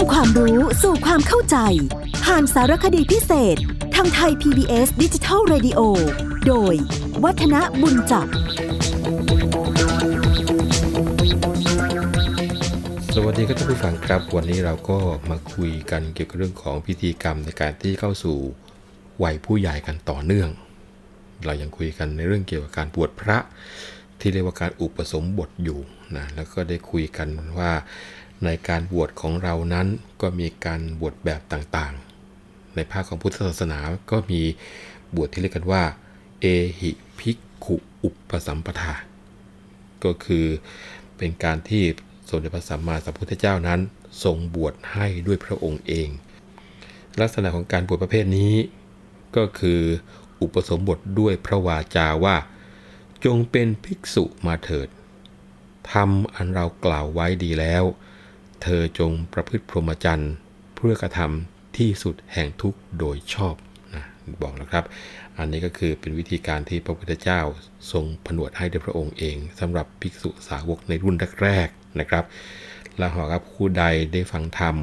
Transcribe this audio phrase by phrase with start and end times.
[0.00, 1.56] ำความรู้สู่ความเข้าใจ
[2.24, 3.56] ผ่านสารคดีพิเศษ
[3.94, 5.80] ทางไทย PBS ดิจิทัล Radio
[6.46, 6.74] โดย
[7.24, 8.26] วัฒนบุญจับ
[13.14, 14.98] สวัสดีครับท่านผู้ฟังครับ วันนี้เราก็
[15.30, 18.36] มาคุยกันเกี่ยวกับเรื่องของพิธีกรรมในการที่เข้าสู่
[19.22, 20.50] วัยผู้ใหญ่กันต่อเนื่อง
[21.44, 23.38] เรายังคุยกันในเรื่องเกี่ยวกับการบวชพระ
[24.20, 25.80] ที่เรียกว่าการอุปสมบทอยู่
[26.16, 27.72] นะแล้วก็ได้คุยกันว่า
[28.44, 29.86] ในการบวชของเรานั้น
[30.20, 33.78] ก็มีการบวชแบบต่างๆ ในภาคของพุทธศาสนา
[34.10, 34.42] ก็มี
[35.16, 35.82] บวชที่เรียกกันว่า
[36.40, 36.46] เอ
[36.80, 38.94] หิภิกขุอุปสัมปทา
[40.04, 40.46] ก็คือ
[41.16, 41.82] เป็นการที่
[42.28, 43.80] สมเด็จพระสัมมาสัมพุทธเจ้านั้น
[44.24, 46.08] ทรงบวชให้ด้วยพระองค์เอง
[47.20, 48.54] ลักษณะของการบวชประเภทนี้
[49.36, 49.80] ก็คือ
[50.42, 52.36] อุปสมบทด้วยพระวาจาว่า
[53.24, 54.88] จงเป็นภิกษุมาเถิด
[55.92, 57.84] ทำอันเรากล่าวไว้ดีแล้ว
[58.62, 60.32] เธอจงประพฤติพรหมจรรย์
[60.76, 63.54] เพื่อกระทำที่สุดแห่งทุกโดยชอบ
[63.94, 64.04] นะ
[64.42, 64.84] บอกนะครับ
[65.38, 67.40] อันนี้ก็คือเป็นวิธีการที่พระพุทธเจ้า
[67.92, 72.24] ทรงผนวดให้ด้วยพระองค์เองสำหรับภิกษุสาวกในรุ่นแรกๆนะครับ
[72.98, 74.76] และหากผู้ใดได้ฟังธรรม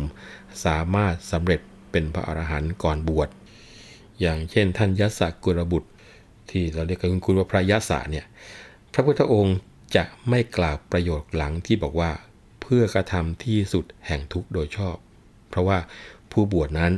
[0.66, 1.60] สามารถสำเร็จ
[1.92, 3.30] เป็นพระอรหันต์ก่อนบวช
[4.22, 5.90] อย่างเช่นท่านยศกุลบุตร
[6.50, 8.26] ที่เราเรียกกันคุณว่าพระยศเนี่ย
[8.94, 9.58] พระพุทธองค์
[9.96, 12.12] จะไม่กล่าวประโยชน์หลังที่บอกว่า
[12.68, 14.96] พื่อกระทำที่สุดแห่งทุกข์โดยชอบ
[15.50, 15.78] เพราะว่า
[16.32, 16.94] ผู้บวชนั้น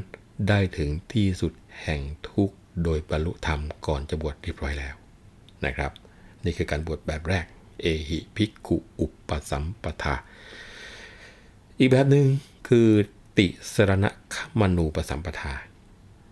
[0.49, 1.53] ได้ถึงที่สุด
[1.83, 4.95] แห่งทุกข์โดยบรรลุธรรมก่อนจะบวชเรียบร้อยแล้ว
[5.65, 5.91] นะครับ
[6.45, 7.45] นี่คือการบวชแบบแรก
[7.81, 10.15] เอหิภิกขุอุปสัมปทา
[11.79, 12.27] อีกแบบหนึ่ง
[12.67, 12.89] คือ
[13.37, 15.53] ติสรณคมนูปสัมปทา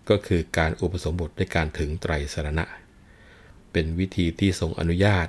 [0.08, 2.64] ก็คือการอุปสมบทด้วยการถึงไตรสรณะ
[3.72, 5.28] เป็นวิธีที่ทรงอนุญาต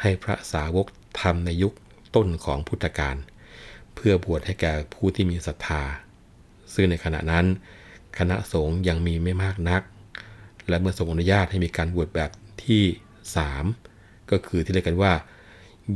[0.00, 0.86] ให้พระสาวก
[1.20, 1.72] ทำในยุค
[2.16, 3.16] ต้นของพุทธกาล
[4.00, 5.82] พื่อบวชให้แก่ผู้ที่มีศรัทธา
[6.74, 7.46] ซึ่งในขณะนั้น
[8.18, 9.82] คณะสงฆ์ยังมีไม่มากนัก
[10.68, 12.30] และเมื่อทรงอนุญาตให้มีการบวชแบบ
[12.64, 12.84] ที่
[13.56, 15.12] 3 ก็คือที่เรียกกันว่า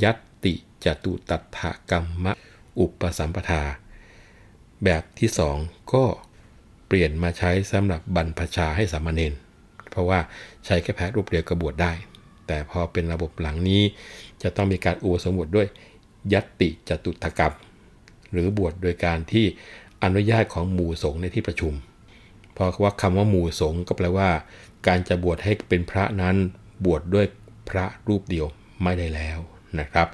[0.02, 0.54] ยัตติ
[0.84, 1.60] จตุตัถ
[1.90, 2.26] กรรม
[2.78, 3.62] อุปสัมปทา
[4.84, 6.04] แบบที่ 2 ก็
[6.86, 9.32] เปลี่ยนมาใช้สำหรับบรรพชาให้สามเณร
[9.90, 10.18] เพราะว่า
[10.64, 11.92] ใช้แค่แพ้รูปเดียวก็บวชได้
[12.46, 13.82] แต่พอเป็นระบบหลังนี้
[14.42, 15.68] จะต้องมีการอุปสมบทด้วย
[16.32, 17.54] ยัตติจตุตกรรม
[18.34, 19.46] หรือบวชโดยการที่
[20.04, 21.74] อนุญาตของหมู่สงฆ์ในที่ประชุม
[22.52, 24.30] เพราะว่าคำว่าหมู่สงฆ์ก็แปลว่า
[24.86, 26.36] การจะบวชให้เป็นพระนั้น
[26.84, 27.26] บวชดด้วย
[27.68, 28.46] พระรูปเดียว
[28.82, 29.38] ไม่ได้แล้ว
[29.80, 30.08] นะครับ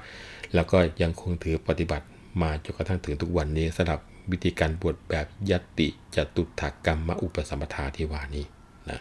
[0.53, 2.05] แล้วก็ยังคงถือปฏิบัติ
[2.41, 3.99] มาจนกระทั่งถึงทุกวันนี้สำหรับ
[4.31, 8.45] วิธีการบวชแบบยตติจตุถกรรมอุปสัมปทาที่ว่านี้
[8.89, 8.99] นะ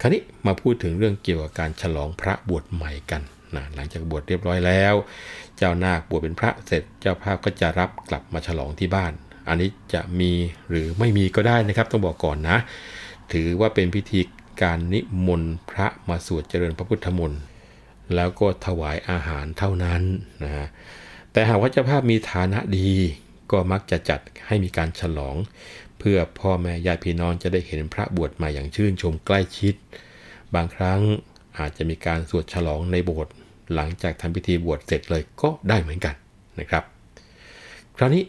[0.00, 3.22] คราวนี้มาพูดถึงเรื่องเกี่ยวกับการฉลองพระบวชใหม่กัน
[3.54, 4.94] นะหลังจากบวชเรียบร้อยแล้ว
[5.56, 9.12] เจ้านาคบวชเป็นพระเสร็จ เจ้าภาพก็จะรับกลับมาฉลองที่บ้าน
[9.48, 10.32] อันนี้จะมี
[10.70, 12.56] หรือไม่มีก็ได้นะครับ ต้องบอกก่อนนะ
[13.32, 14.20] ถือว่าเป็นพิธี
[14.62, 17.40] การนิมนต์พระมาสวดเจริญพระพุทธมนต์
[18.14, 20.02] แล้วก็ถวายอาหารเท่านั้น
[20.42, 20.66] นะฮะ
[21.32, 22.90] แต่หากว่าเจ้าภาพมีฐานะดี
[23.50, 25.36] ก็มักจะจัดให้มีการฉลอง
[25.98, 29.74] เพื่อพ่อแม่ญาติพี่น้องจะได้เห็นพระบวชมาอย่างชื่นชมใกล้ชิด
[30.54, 31.00] บางครั้ง
[31.58, 33.34] อาจจะมีการสวดฉลองในโบสถ์
[33.74, 36.14] หลังจากทำพิธีบวชเสร็จเลยก็ได้เหมือนกัน
[36.60, 36.84] นะครับ
[37.96, 38.24] คราวนี้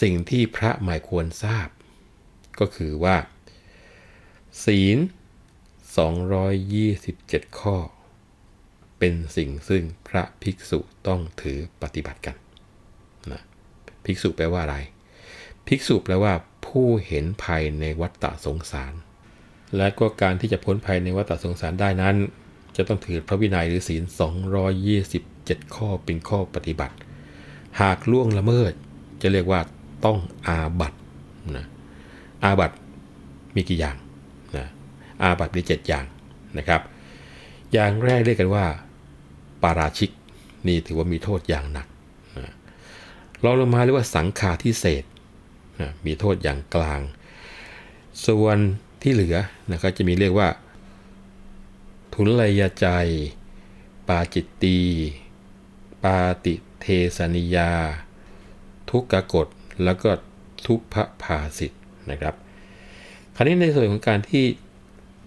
[0.00, 1.68] สิ่งที่พระหมายควรทราบ
[2.60, 3.16] ก็คือว่า
[4.64, 4.98] ศีล
[6.68, 7.76] 227 ข้อ
[8.98, 12.36] เป็นสิ่งซึ่งพระภิกษุต้องถือปฏิบัติกัน
[13.30, 13.42] นะ
[14.04, 14.76] ภิกษุแปลว่าอะไร
[15.66, 16.32] ภิกษุแปลว่า
[16.66, 18.94] ผู้เห็นภัยในวัฏฏะสงสาร
[19.76, 22.16] และก็การที่จะพ้นภัยในวัฏฏะสงสารได้นั้น
[22.80, 24.02] จะต้องถือพระวินัยหรือศีล
[24.88, 26.94] 227 ข้อเป็นข้อปฏิบัติ
[27.80, 28.72] หากล่วงละเมิด
[29.22, 29.60] จะเรียกว่า
[30.04, 30.92] ต้องอาบัต
[31.56, 31.66] นะ
[32.44, 32.72] อาบัต
[33.54, 33.96] มีกี่อย่าง
[34.56, 34.66] นะ
[35.22, 36.04] อาบัตมีเจ็ดอย่าง
[36.58, 36.80] นะครับ
[37.72, 38.64] อย่างแรกเรียกกันว่า
[39.62, 40.10] ปาราชิก
[40.66, 41.86] นี่ถือว่ามีโทษอย่างหนัก
[42.38, 42.52] นะ
[43.44, 45.04] รองลงมาเรียกว่าสังฆาทิเศษ
[45.80, 47.00] นะมีโทษอย่างกลาง
[48.26, 48.58] ส่วน
[49.02, 49.36] ที่เหลือ
[49.68, 50.48] นะก็จะมีเรียกว่า
[52.20, 52.86] ทุลยใจ
[54.08, 54.78] ปาจิตตี
[56.04, 56.86] ปาติเท
[57.16, 57.72] สนิยา
[58.90, 59.48] ทุกกกฎ
[59.84, 60.10] แล้วก็
[60.66, 62.34] ทุพพภาสิทธ์นะครับ
[63.34, 64.44] คราวนี้ในส่วนของการที่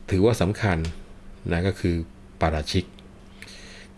[0.09, 0.77] ถือว่าสำคัญ
[1.51, 1.95] นะก็คือ
[2.41, 2.85] ปาราชิก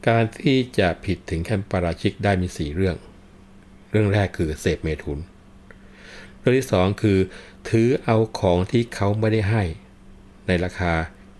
[0.07, 2.95] การที่จะผิดถึงขั้นปาราชิกได้มี 4 เรื่อง
[3.91, 5.19] เรื่องแรกคือเสพเมถุน
[6.39, 7.19] เรื่องที่ 2 คือ
[7.69, 9.63] ถือเอาของที่เขาไม่ได้ให้
[10.49, 10.93] ในราคา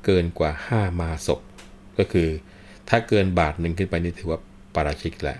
[0.05, 1.29] เกินกว่า 5 มาศ
[1.97, 2.29] ก็คือ
[2.89, 4.39] ถ้าเกินบาทหนึ่งขึ้นไปนี่ถือว่า
[4.75, 5.37] ปาราชิกแหละ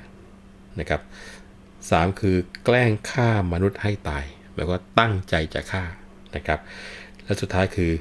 [0.80, 1.02] นะครับ
[1.60, 5.84] 3คือแกล้งฆ่ามนุษย์ให้ตายหมายว่าตั้งใจจะฆ่า
[6.36, 6.60] นะครับ
[7.24, 7.92] และสุดท้ายคือ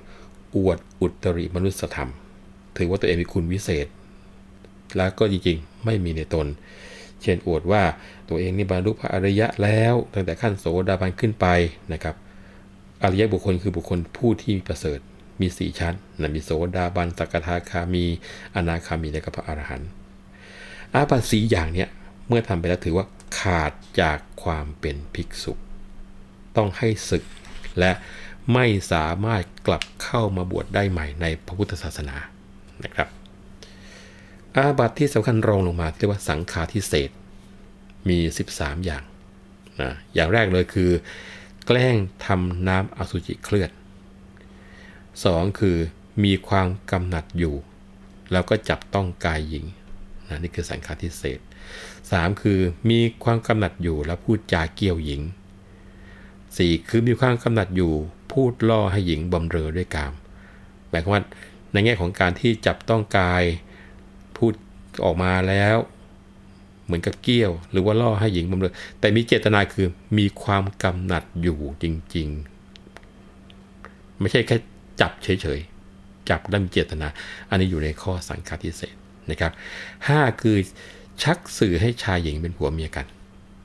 [0.57, 2.11] อวดอุตริมนุสธรรม
[2.77, 3.87] ถือว่าตัวเองมีคุณวิเศษ
[4.97, 6.47] แล้วก็จริงๆ ไม่มีในตน
[7.23, 7.83] เช่นอวดว่า
[8.29, 11.47] ตัวเองนี่บรรลุพระอริยะแล้วตั้งแต่ขั้นโสดาบันขึ้นไป
[11.93, 12.15] นะครับ
[13.03, 14.99] อริยะบุคคลคือบุคคลผู้ที่ประเสริฐ
[15.43, 18.05] มีสี่ชั้นนะมีโสดาบันสกทาคามี
[18.55, 19.91] อนาคามีและก็พระอรหันต์
[20.95, 21.89] อาบัติสีอย่างเนี้ย
[22.29, 23.07] เมื่อทำไปแล้วถือว่า
[23.39, 25.53] ขาดจากความเป็นภิกษุ
[26.57, 27.25] ต้องให้ศึก
[27.79, 27.93] และ
[28.55, 32.17] ไม่สามารถกลับเข้ามาบวชได้ใหม่ในพระพุทธศาสนา
[32.85, 33.09] นะครับ
[34.57, 37.11] อาบัติที่สำคัญรองลงมาเรียกว่าสังฆาทิเศษ
[38.09, 38.19] มี
[38.53, 39.03] 13 อย่าง
[39.81, 40.91] นะอย่างแรกเลยคือ
[41.67, 41.97] แกล้ง
[42.27, 43.71] ทำน้ำอสุจิเคลื่อน
[45.21, 45.61] 2.
[45.61, 45.77] คือ
[46.25, 47.55] มีความกำหนัดอยู่
[48.33, 49.65] แล้วก็จับต้องกายหญิง
[50.29, 51.41] นะนี่คือสังฆาทิเศษ
[51.91, 52.43] 3.
[52.43, 52.59] คือ
[52.91, 55.23] มีความกำหนัดอยู่แล้วพูดจาเกี่ยวหญิง
[56.07, 56.89] 4.
[56.89, 57.93] คือมีความกำหนัดอยู่
[58.33, 60.13] พูดล่อให้หญิงบำเรอด้วยกาม
[60.91, 61.23] หมายความว่า
[61.73, 63.43] ในแง่ของการที่จับต้องกาย
[64.37, 64.53] พูด
[65.05, 65.77] ออกมาแล้ว
[66.85, 69.87] เหมือนกับเกี้ยว หรือว่าล่อให้หญิงบำเรอแต่มีเจตนาคือ
[70.19, 71.85] มีความกำหนัดอยู่จ
[72.17, 72.29] ริง
[73.05, 74.57] ๆ ไม่ใช่แค่
[75.01, 77.09] จับเฉยๆ จับได้มีเจตนา
[77.51, 78.95] อันนี้อยู่ในข้อสังฆาทิเศษ
[79.31, 79.53] นะครับ
[80.09, 80.57] ห้าคือ
[81.23, 83.07] ชักสื่อให้ชายหญิงเป็นผัวเมียกัน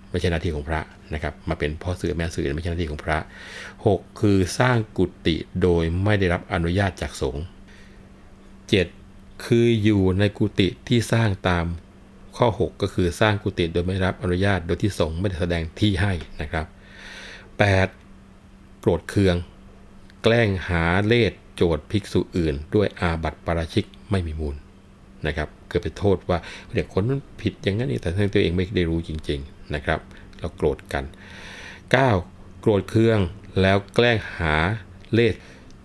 [0.10, 0.82] ไม่ใช่หน้าที่ของพระ
[1.14, 3.18] นะครับ มาเป็นพ่อสื่อแม่สื่อไม่ใช่หน้าที่ของพระ
[3.68, 4.20] 6.
[4.22, 7.44] คือสร้างกุฏิโดยไม่ได้รับอนุญาตจากสงฆ์
[8.64, 9.46] 7.
[9.46, 11.66] คืออยู่ในกุฏิที่สร้างตาม
[12.38, 16.66] ข้อ 6 ก็คือสร้างกุฏิโดยไม่รับอนุญาตโดยที่สงฆ์ไม่ได้แสดงที่ให้นะครับ
[17.54, 18.80] 8.
[18.80, 19.36] โกรธเคือง
[20.24, 24.56] แกล้งหาเลสโจทย์ภิกษุอื่น ด้วยอาบัติปราชิกไม่มีมูล
[25.28, 26.40] นะครับเกิดไปโทษว่า
[26.74, 30.00] เด็กคนนั้นผิดอย่างนั้นแต่ทั้งตัวเองไม่ได้รู้จริง ๆนะครับ
[30.40, 31.04] เราโกรธกัน
[31.84, 32.60] 9.
[32.62, 33.20] โกรธเคือง
[33.62, 34.56] แล้วแกล้งหา
[35.14, 35.36] เลส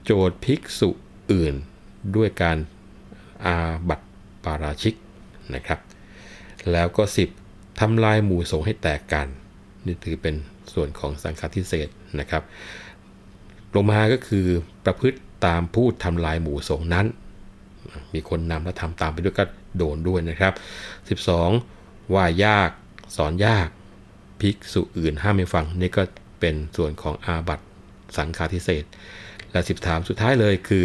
[0.05, 0.91] โจทย์ภิกษุ
[1.33, 1.55] อื่น
[2.17, 2.59] ด้วยการ
[3.45, 3.57] อา
[3.89, 4.07] บัติ
[4.45, 4.95] ปาราชิก
[5.55, 5.81] นะครับ
[6.73, 7.03] แล้วก็
[7.43, 9.27] 10ทำลายหมู่สงให้แตกกัน
[9.87, 10.35] นี่ถือเป็น
[10.75, 11.89] ส่วนของสังฆทิเศษ
[12.21, 12.43] นะครับ
[13.75, 14.47] ลงมาก็คือ
[14.85, 17.07] ประพฤติตามพูดทำลายหมู่สงนั้น
[18.15, 19.45] มีคนนำและทำตามไปด้วยก็
[19.77, 20.53] โดนด้วยนะครับ
[21.49, 22.71] 12 ว่ายาก
[23.17, 23.69] สอนยาก
[24.41, 26.03] ภิกษุอื่นห้ามไม่ฟังนี่ก็
[26.41, 27.61] เป็นส่วนของอาบัต
[28.17, 28.85] สังฆาทิเศษ
[29.53, 30.85] และสิบถามสุดท้ายเลยคือ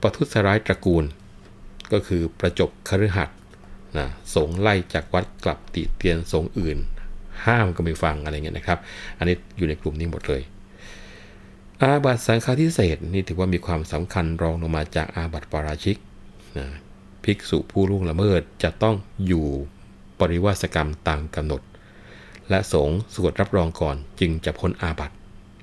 [0.00, 1.04] ประทุษร้ายตระกูล
[1.92, 3.28] ก็คือประจบคฤหัส
[3.98, 6.78] นะสงไล่จากวัดกลับติเตียนสงอื่น
[7.46, 8.78] ห้ามก็ไม่ฟังอะไรเงี้ยนะครับ
[9.18, 10.42] อันนี้อยู่ในกลุ่มนี้หมดเลย
[11.82, 15.96] อาบัตสังฆาทิเศษนี่ถือว่ามีความสำคัญรองลงมาจากอาบัตปาราชิก
[16.58, 16.66] นะ
[17.24, 18.96] ภิกษุผู้ล่วงละเมิดจะต้อง
[19.26, 19.46] อยู่
[20.18, 21.62] ปริวาสกรรมตามกำหนด
[22.50, 25.10] และสงสวดรับรองก่อนจึงจะพ้นอาบัต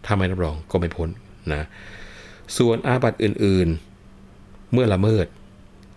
[0.05, 1.09] ถ้าไม่รับรองก็ไม่พ้น
[1.51, 1.61] นะ
[2.57, 5.25] ส่วนอาบัตอื่นๆ เมื่อละเมิด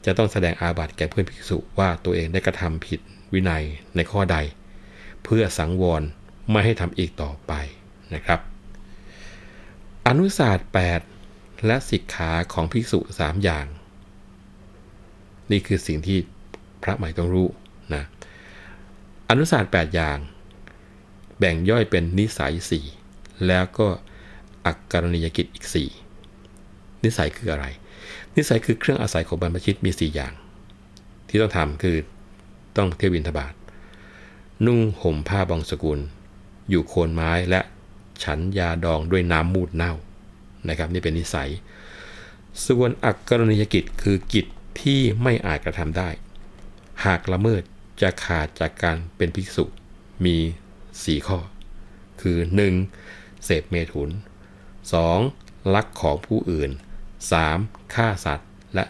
[0.06, 3.00] จะต้องแสดงอาบัตแก่เพื่อนภิกษุว่าตัวเองได้กระทำผิด
[3.32, 3.64] วินัย
[3.96, 4.36] ในข้อใด
[5.24, 6.02] เพื่อสังวร
[6.50, 7.52] ไม่ให้ทำอีกต่อไป
[8.14, 8.40] นะครับ
[10.06, 10.68] อนุศาสตร์
[11.16, 13.66] 8 และสิกขาของภิกษุ3อย่าง
[15.50, 16.18] นี่คือสิ่งที่
[16.82, 17.48] พระใหม่ต้องรู้
[17.94, 18.04] นะ
[19.30, 20.18] อนุศาสตร์ 8 อย่าง
[21.38, 22.54] แบ่งย่อยเป็นนิสัย
[23.00, 23.86] 4 แล้วก็
[24.66, 25.66] อักกรณียกิจอีก
[26.34, 27.66] 4 นิสัยคืออะไร
[28.36, 30.32] นิสัยคือเครื่องอาศัยของบรรพชิตมี 4 อย่าง
[31.28, 31.96] ที่ต้องทำคือ
[32.76, 33.54] ต้องเที่ยวบินทบาท
[34.66, 36.00] นุ่งห่มผ้าบางสกุล
[36.70, 37.60] อยู่โคนไม้และ
[38.24, 39.92] ฉันยาดองด้วยน้ำมูดเน่า
[40.68, 41.50] นะครับนี่เป็นนิสัย
[42.66, 44.46] ส่วนอักกรณียกิจคือกิจ
[44.80, 46.10] ที่ไม่อาจกระทำได้
[47.04, 47.62] หากละเมิด
[48.00, 49.64] จะขาดจากการเป็นภิกษุ
[50.24, 50.36] มี
[50.82, 51.38] 4 ข้อ
[52.20, 52.38] คือ
[52.90, 53.44] 1.
[53.44, 54.10] เสพเมถุน
[54.92, 55.74] 2.
[55.74, 56.70] ลักของผู้อื่น
[57.32, 57.94] 3.
[57.94, 58.84] ฆ่าสัตว์ และ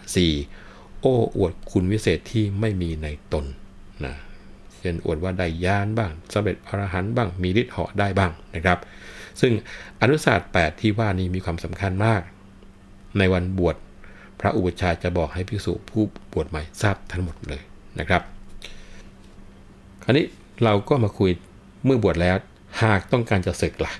[0.45, 1.01] 4.
[1.01, 3.45] โอ้อวดคุณวิเศษที่ไม่มีในตน
[4.05, 4.15] นะ
[4.79, 8.79] เช่นอวดว่าได้ยานบ้างสำเร็จอรหันต์บ้างมีฤทธิ์เหาะได้บ้างนะครับ
[9.41, 9.53] ซึ่ง
[10.01, 12.21] อนุศาสตร์ 8 ที่ว่านี้มีความสำคัญมาก
[13.17, 13.75] ในวันบวช
[14.39, 17.61] พระอุปชาจะบอกให้ภิกษุผู้บวชใหม่ทราบทั้งหมดเลย
[17.99, 18.21] นะครับ
[20.03, 20.25] คราวนี้
[20.63, 21.31] เราก็มาคุย
[21.85, 22.35] เมื่อบวชแล้ว
[22.83, 23.93] หากต้องการจะศึกล่ะ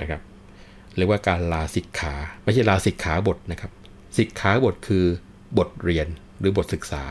[0.00, 0.20] นะครับ
[0.96, 3.70] เรียกว่าการลาสิกขา ไม่ใช่ลาสิกขาบทนะครับ
[4.18, 5.04] สิกขาบทคือ
[5.58, 6.06] บทเรียน
[6.38, 7.02] หรือบทศึกษา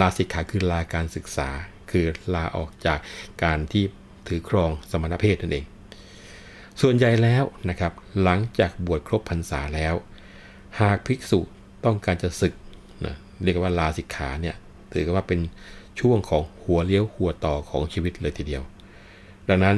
[0.00, 1.48] ลาสิกขาคือลาการศึกษา
[1.90, 2.98] คือลาออกจาก
[3.44, 3.84] การที่
[4.28, 5.64] ถือครองสมณเพศนั่นเอง
[6.80, 7.92] ส่วนใหญ่แล้วนะครับ
[8.22, 9.94] หลังจากบวชครบพรรษาแล้ว
[10.80, 11.40] หากภิกษุ
[11.84, 12.54] ต้องการจะศึก
[13.04, 14.56] นะเรียกว่าลาสิกขาเนี่ย
[14.92, 15.40] ถือว่าเป็น
[16.00, 18.62] ช่วงของหัวเลี้ยวหัวต่อของชีวิตเลยทีเดียว
[19.48, 19.76] ดังนั้น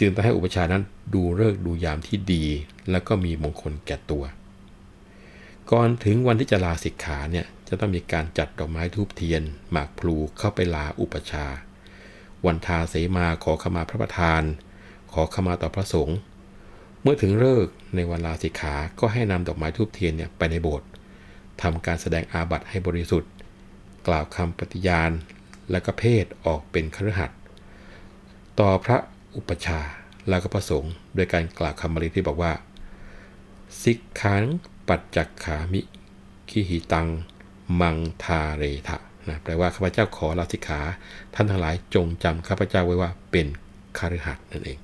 [0.00, 0.82] จึงต้องให้อุปชานั้น
[1.14, 2.44] ดูเลิกดูยามที่ดี
[2.90, 4.24] แล้วก็มีมงคลแก่ตัว
[5.70, 11.46] ก่อนถึงวันที่จะลาสิกขาเนี่ยจะต้องมีการจัดดอกไม้ทูบเทียน หมากพลูเข้าไปลาอุปชา
[12.46, 14.42] วันทาเสมาขอขมาพระประธาน
[15.12, 16.18] ขอขมาต่อพระสงฆ์
[17.06, 20.88] เมื่อถึงเลิกในวันลาสิกขาก็ให้นำดอกไม้ทูบเทียนเนี่ยไปในโบสถ์
[21.62, 23.30] ทำการแสดงอาบัติให้บริสุทธิ์
[24.06, 25.10] กล่าวคำปฏิญาณ
[25.70, 27.30] และก็เพศออกเป็นครหัส
[28.60, 28.98] ต่อพระ
[29.36, 29.80] อุปชา
[30.28, 32.52] แล้วก็ประสงค์โดยการกล่าวคำบาลีที่บอกว่า
[33.82, 34.44] สิกขัง
[34.88, 35.80] ปัจจักขามิ
[36.50, 37.08] คิหิตัง
[37.80, 40.80] มังทาเรทะนะแปลว่าข้าพเจ้าขอลาสิกขา
[41.34, 43.46] ท่านทั้งหลายจงจำข้าพเจ้าไว้ว่าเป็น
[43.98, 44.78] คฤหัสนั่นเอง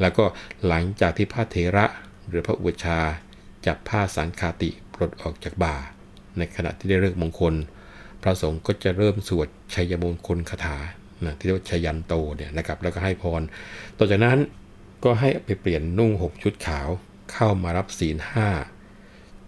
[0.00, 0.24] แล้วก็
[0.66, 1.86] หลังจากที่พระเถระ
[2.28, 2.98] หรือพระอุปชา
[3.66, 5.76] จับผ้าสังคาติปลดออกจากบ่า
[6.38, 7.54] ในขณะที่ได้เลิกมงคล
[8.22, 10.76] พระสงฆ์ก็จะเริ่มสวดชัยมงคลคาถา
[11.24, 13.42] นะที่เรียกว่าชยันโตเนี่ยนะครับแล้วก็ให้พร
[13.98, 14.38] ต่อจากนั้น
[15.04, 16.88] ก็ให้ไปเปลี่ยนนุ่งหกชุดขาว
[17.32, 18.48] เข้ามารับศีลห้า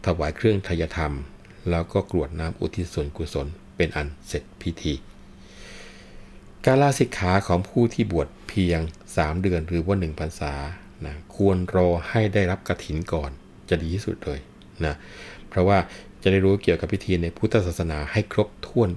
[0.05, 1.15] ถวายเครื่องทยธรรม
[1.71, 3.47] แล้วก็กรวดน้ำอุทิศส่วนกุศล
[3.77, 4.95] เป็นอันเสร็จพิธี
[6.65, 8.81] การลาสิกขาของผู้ที่บวชเพียง
[9.23, 10.52] 3 เดือนหรือว่า1พรรษา
[11.06, 13.30] นะควรรอให้ได้รับกระถินก่อน
[13.68, 14.38] จะดีที่สุดเลย
[14.85, 14.94] นะ
[15.49, 15.78] เพราะว่า
[16.23, 18.90] จะได้รู้เกี่ยวกับพิธีในพุทธศาสนาให้ครบถ้วน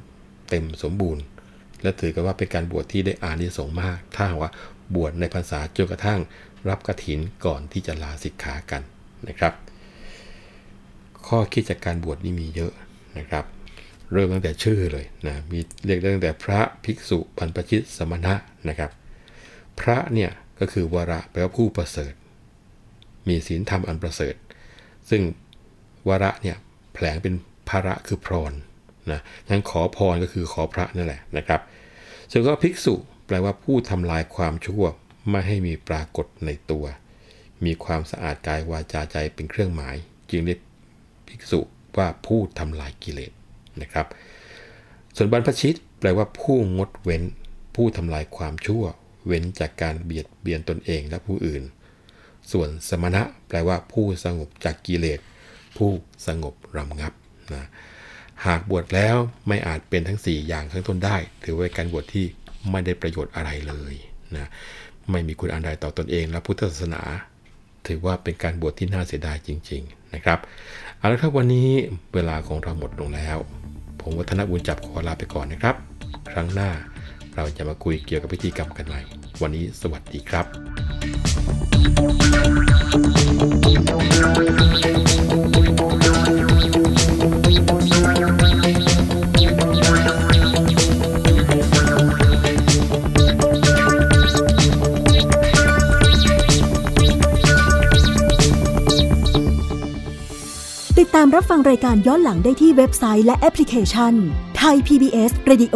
[0.49, 1.23] เต็มสมบูรณ์
[1.81, 4.51] และถือกันว่าเป็นการบวชที่ได้อานิสงส์มาก ถ้าว่า
[4.95, 6.19] บวชในพรรษาจนกระทั่ง
[6.69, 8.81] รับกระถินก่อนที่จะลาสิกขากัน
[9.27, 9.53] นะครับ
[11.27, 12.73] ข้อคิดจากการบวชนี่มีเยอะ
[13.17, 13.45] นะครับ
[14.11, 18.33] เริ่มตั้งแต่ชื่อเลยนะมีเรียกตั้งแต่พระภิกษุบรรพชิตสมณะ
[18.69, 18.91] นะครับ
[19.79, 22.13] พระเนี่ยก็คือวระแปลว่าผู้ประเสริฐ
[23.27, 24.35] มีศีลธรรมอันประเสริฐ
[25.09, 25.21] ซึ่ง
[26.07, 26.57] วระเนี่ย
[26.93, 27.33] แผลงเป็น
[27.69, 28.53] ภาระคือพร
[29.11, 31.61] นะงั้นขอพรก็คือขอพระนั่นแหละนะครับ
[32.31, 32.93] ส่วนก็ภิกษุ
[33.27, 34.83] แปลว่าผู้ทำลายความชั่ว
[35.29, 36.85] ไม่ให้มีปรากฏในตัว
[37.65, 39.95] มีความสะอาดกายวาจาใจเป็นเครื่องหมาย
[40.29, 40.59] จึงเรียก
[41.27, 41.59] ภิกษุ
[41.97, 43.31] ว่าผู้ทำลายกิเลส
[43.81, 44.05] นะครับ
[45.15, 47.23] ส่วนบรรพชิตแปลว่าผู้งดเว้น
[47.75, 48.83] ผู้ทำลายความชั่ว
[49.27, 51.63] เว้นจากการเบียดเบียนตนเองและผู้อื่น
[52.51, 55.19] ส่วนสมณะแปลว่าผู้สงบจากกิเลส
[55.77, 55.89] ผู้
[56.27, 57.13] สงบรำงับ
[57.53, 57.65] นะ
[58.45, 59.17] หากบวชแล้ว
[59.47, 62.25] ไม่อาจเป็นทั้ง 4 อย่างข้างต้นได้ ถือว่าการบวชที่
[62.71, 63.93] ไม่ได้ประโยชน์อะไรเลย
[64.35, 64.47] นะ
[65.11, 67.01] ไม่มีคุณอันใดต่อตอนเองและพุทธศาสนา
[67.87, 70.39] ถือว่าเป็นการบวชที่น่าเสียดายจริง ๆนะครับ
[70.97, 71.69] เอาละครับวันนี้
[72.13, 73.37] เวลาของเราหมดลงแล้ว
[74.01, 75.75] ผมวัฒนบุญจับขอลาไปก่อนนะครับ
[76.31, 76.69] ครั้งหน้า
[77.37, 79.01] เราจะมาคุยเกี่ยวกับพิธีกรรมกันใหม่
[79.41, 80.45] วันนี้สวัสดีครับ
[101.21, 104.13] ตามรับฟังรายการย้อนหลังได้ที่เว็บไซต์และแอปพลิเคชัน
[104.57, 105.75] ไทย PBS Radio